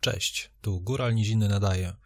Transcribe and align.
Cześć, 0.00 0.50
tu 0.60 0.80
Góral 0.80 1.14
Niziny 1.14 1.48
nadaje. 1.48 1.96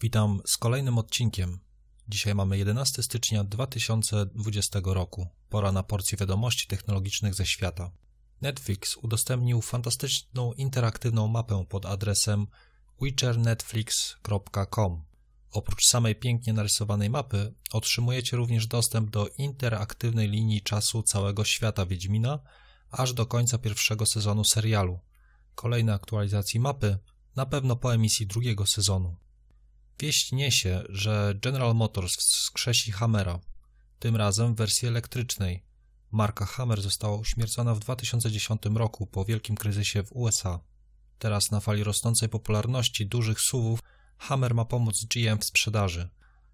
Witam 0.00 0.40
z 0.46 0.56
kolejnym 0.56 0.98
odcinkiem. 0.98 1.60
Dzisiaj 2.08 2.34
mamy 2.34 2.58
11 2.58 3.02
stycznia 3.02 3.44
2020 3.44 4.80
roku. 4.84 5.26
Pora 5.48 5.72
na 5.72 5.82
porcję 5.82 6.18
wiadomości 6.18 6.66
technologicznych 6.66 7.34
ze 7.34 7.46
świata. 7.46 7.90
Netflix 8.40 8.96
udostępnił 8.96 9.62
fantastyczną 9.62 10.52
interaktywną 10.52 11.28
mapę 11.28 11.64
pod 11.68 11.86
adresem 11.86 12.46
witchernetflix.com. 13.02 15.04
Oprócz 15.50 15.86
samej 15.86 16.16
pięknie 16.16 16.52
narysowanej 16.52 17.10
mapy, 17.10 17.54
otrzymujecie 17.72 18.36
również 18.36 18.66
dostęp 18.66 19.10
do 19.10 19.28
interaktywnej 19.38 20.28
linii 20.28 20.62
czasu 20.62 21.02
całego 21.02 21.44
świata 21.44 21.86
Wiedźmina, 21.86 22.38
aż 22.90 23.12
do 23.12 23.26
końca 23.26 23.58
pierwszego 23.58 24.06
sezonu 24.06 24.44
serialu. 24.44 25.00
Kolejne 25.54 25.94
aktualizacje 25.94 26.60
mapy 26.60 26.98
na 27.36 27.46
pewno 27.46 27.76
po 27.76 27.94
emisji 27.94 28.26
drugiego 28.26 28.66
sezonu. 28.66 29.16
Wieść 29.98 30.32
niesie, 30.32 30.82
że 30.88 31.34
General 31.42 31.74
Motors 31.74 32.16
wskrzesi 32.16 32.92
Hammera, 32.92 33.40
tym 33.98 34.16
razem 34.16 34.54
w 34.54 34.58
wersji 34.58 34.88
elektrycznej. 34.88 35.64
Marka 36.10 36.46
Hammer 36.46 36.82
została 36.82 37.16
uśmiercona 37.16 37.74
w 37.74 37.78
2010 37.78 38.62
roku 38.74 39.06
po 39.06 39.24
wielkim 39.24 39.56
kryzysie 39.56 40.02
w 40.02 40.12
USA. 40.12 40.60
Teraz 41.18 41.50
na 41.50 41.60
fali 41.60 41.84
rosnącej 41.84 42.28
popularności 42.28 43.06
dużych 43.06 43.40
SUVów 43.40 43.80
Hammer 44.18 44.54
ma 44.54 44.64
pomóc 44.64 45.04
GM 45.04 45.38
w 45.38 45.44
sprzedaży. 45.44 46.08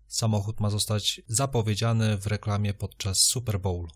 Samochód 0.06 0.60
ma 0.60 0.70
zostać 0.70 1.20
zapowiedziany 1.26 2.18
w 2.18 2.26
reklamie 2.26 2.74
podczas 2.74 3.20
Super 3.20 3.60
Bowl. 3.60 3.88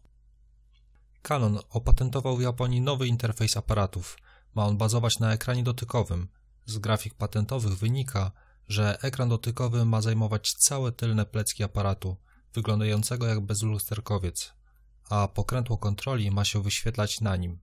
Canon 1.23 1.59
opatentował 1.71 2.37
w 2.37 2.43
Japonii 2.43 2.81
nowy 2.81 3.07
interfejs 3.07 3.57
aparatów. 3.57 4.19
Ma 4.55 4.67
on 4.67 4.77
bazować 4.77 5.19
na 5.19 5.33
ekranie 5.33 5.63
dotykowym. 5.63 6.29
Z 6.67 6.79
grafik 6.79 7.15
patentowych 7.15 7.79
wynika, 7.79 8.33
że 8.69 9.03
ekran 9.03 9.29
dotykowy 9.29 9.85
ma 9.85 10.01
zajmować 10.01 10.53
całe 10.53 10.93
tylne 10.93 11.27
plecki 11.27 11.65
aparatu, 11.65 12.17
wyglądającego 12.55 13.27
jak 13.27 13.41
bezlusterkowiec, 13.41 14.53
a 15.09 15.29
pokrętło 15.29 15.79
kontroli 15.79 16.31
ma 16.31 16.45
się 16.45 16.63
wyświetlać 16.63 17.21
na 17.21 17.37
nim. 17.37 17.59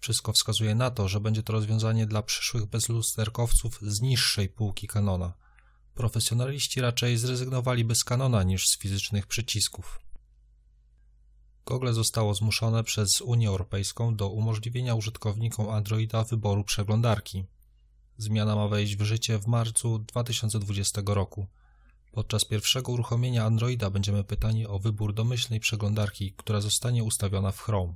Wszystko 0.00 0.32
wskazuje 0.32 0.74
na 0.74 0.90
to, 0.90 1.08
że 1.08 1.20
będzie 1.20 1.42
to 1.42 1.52
rozwiązanie 1.52 2.06
dla 2.06 2.22
przyszłych 2.22 2.66
bezlusterkowców 2.66 3.78
z 3.82 4.00
niższej 4.00 4.48
półki 4.48 4.88
Canona. 4.88 5.34
Profesjonaliści 5.94 6.80
raczej 6.80 7.18
zrezygnowaliby 7.18 7.94
z 7.94 8.04
Canona 8.04 8.42
niż 8.42 8.68
z 8.68 8.78
fizycznych 8.78 9.26
przycisków. 9.26 10.00
Google 11.66 11.92
zostało 11.92 12.34
zmuszone 12.34 12.84
przez 12.84 13.20
Unię 13.20 13.48
Europejską 13.48 14.16
do 14.16 14.28
umożliwienia 14.28 14.94
użytkownikom 14.94 15.70
Androida 15.70 16.24
wyboru 16.24 16.64
przeglądarki. 16.64 17.44
Zmiana 18.18 18.56
ma 18.56 18.68
wejść 18.68 18.96
w 18.96 19.02
życie 19.02 19.38
w 19.38 19.46
marcu 19.46 19.98
2020 19.98 21.02
roku. 21.06 21.46
Podczas 22.12 22.44
pierwszego 22.44 22.92
uruchomienia 22.92 23.44
Androida 23.44 23.90
będziemy 23.90 24.24
pytani 24.24 24.66
o 24.66 24.78
wybór 24.78 25.14
domyślnej 25.14 25.60
przeglądarki, 25.60 26.32
która 26.32 26.60
zostanie 26.60 27.04
ustawiona 27.04 27.52
w 27.52 27.60
Chrome. 27.60 27.94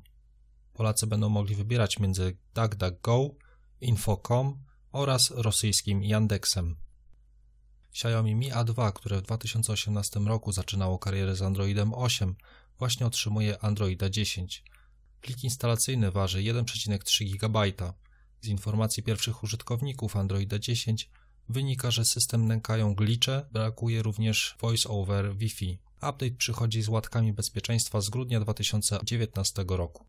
Polacy 0.73 1.07
będą 1.07 1.29
mogli 1.29 1.55
wybierać 1.55 1.99
między 1.99 2.37
DuckDuckGo, 2.55 3.31
Info.com 3.81 4.65
oraz 4.93 5.31
rosyjskim 5.31 6.05
Yandexem. 6.05 6.77
Xiaomi 7.91 8.35
Mi 8.35 8.53
A2, 8.53 8.93
które 8.93 9.19
w 9.19 9.23
2018 9.23 10.21
roku 10.21 10.53
zaczynało 10.53 10.99
karierę 10.99 11.37
z 11.37 11.43
Androidem 11.43 11.95
8, 11.95 12.35
właśnie 12.79 13.07
otrzymuje 13.07 13.65
Androida 13.65 14.11
10. 14.11 14.65
Plik 15.21 15.45
instalacyjny 15.45 16.11
waży 16.11 16.39
1,3 16.39 17.39
GB. 17.39 17.93
Z 18.41 18.47
informacji 18.47 19.03
pierwszych 19.03 19.43
użytkowników 19.43 20.17
Androida 20.17 20.59
10 20.59 21.11
wynika, 21.49 21.91
że 21.91 22.05
system 22.05 22.47
nękają 22.49 22.95
glicze, 22.95 23.49
brakuje 23.53 24.03
również 24.03 24.57
voice 24.61 24.89
over 24.89 25.37
Wi-Fi. 25.37 25.79
Update 25.97 26.31
przychodzi 26.31 26.83
z 26.83 26.89
łatkami 26.89 27.33
bezpieczeństwa 27.33 28.01
z 28.01 28.11
grudnia 28.11 28.41
2019 28.41 29.65
roku. 29.69 30.05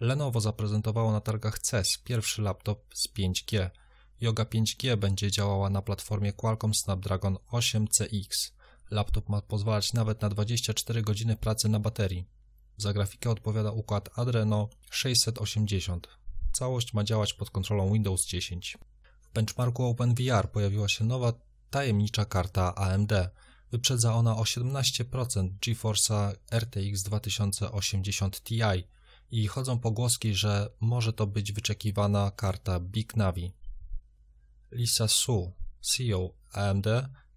Lenovo 0.00 0.40
zaprezentowało 0.40 1.12
na 1.12 1.20
targach 1.20 1.58
CES 1.58 1.98
pierwszy 2.04 2.42
laptop 2.42 2.84
z 2.94 3.08
5G. 3.08 3.70
Yoga 4.20 4.44
5G 4.44 4.96
będzie 4.96 5.30
działała 5.30 5.70
na 5.70 5.82
platformie 5.82 6.32
Qualcomm 6.32 6.74
Snapdragon 6.74 7.38
8 7.50 7.88
CX. 7.88 8.52
Laptop 8.90 9.28
ma 9.28 9.42
pozwalać 9.42 9.92
nawet 9.92 10.22
na 10.22 10.28
24 10.28 11.02
godziny 11.02 11.36
pracy 11.36 11.68
na 11.68 11.80
baterii. 11.80 12.24
Za 12.76 12.92
grafikę 12.92 13.30
odpowiada 13.30 13.70
układ 13.70 14.18
Adreno 14.18 14.68
680. 14.90 16.23
Całość 16.54 16.92
ma 16.92 17.04
działać 17.04 17.32
pod 17.32 17.50
kontrolą 17.50 17.92
Windows 17.92 18.26
10. 18.26 18.78
W 19.20 19.32
benchmarku 19.32 19.84
OpenVR 19.84 20.50
pojawiła 20.52 20.88
się 20.88 21.04
nowa 21.04 21.32
tajemnicza 21.70 22.24
karta 22.24 22.74
AMD. 22.74 23.12
Wyprzedza 23.70 24.14
ona 24.14 24.36
o 24.36 24.42
17% 24.42 25.48
GeForce'a 25.66 26.34
RTX 26.52 27.02
2080 27.02 28.42
Ti 28.42 28.60
i 29.30 29.46
chodzą 29.46 29.78
pogłoski, 29.78 30.34
że 30.34 30.70
może 30.80 31.12
to 31.12 31.26
być 31.26 31.52
wyczekiwana 31.52 32.30
karta 32.30 32.80
Big 32.80 33.16
Navi. 33.16 33.52
Lisa 34.72 35.08
Su, 35.08 35.52
CEO 35.80 36.30
AMD, 36.52 36.86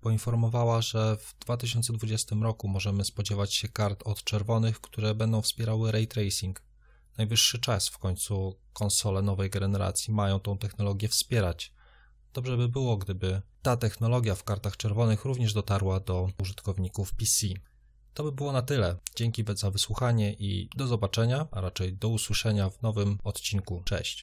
poinformowała, 0.01 0.81
że 0.81 1.17
w 1.17 1.35
2020 1.39 2.35
roku 2.41 2.67
możemy 2.67 3.05
spodziewać 3.05 3.53
się 3.53 3.67
kart 3.67 4.03
od 4.05 4.23
czerwonych, 4.23 4.81
które 4.81 5.15
będą 5.15 5.41
wspierały 5.41 5.91
ray 5.91 6.07
tracing. 6.07 6.61
Najwyższy 7.17 7.59
czas 7.59 7.87
w 7.87 7.97
końcu 7.97 8.59
konsole 8.73 9.21
nowej 9.21 9.49
generacji 9.49 10.13
mają 10.13 10.39
tą 10.39 10.57
technologię 10.57 11.07
wspierać. 11.07 11.73
Dobrze 12.33 12.57
by 12.57 12.69
było, 12.69 12.97
gdyby 12.97 13.41
ta 13.61 13.77
technologia 13.77 14.35
w 14.35 14.43
kartach 14.43 14.77
czerwonych 14.77 15.25
również 15.25 15.53
dotarła 15.53 15.99
do 15.99 16.29
użytkowników 16.41 17.13
PC. 17.13 17.47
To 18.13 18.23
by 18.23 18.31
było 18.31 18.51
na 18.51 18.61
tyle. 18.61 18.95
Dzięki 19.15 19.43
za 19.55 19.71
wysłuchanie 19.71 20.33
i 20.33 20.69
do 20.75 20.87
zobaczenia, 20.87 21.47
a 21.51 21.61
raczej 21.61 21.93
do 21.93 22.09
usłyszenia 22.09 22.69
w 22.69 22.81
nowym 22.81 23.17
odcinku. 23.23 23.81
Cześć. 23.85 24.15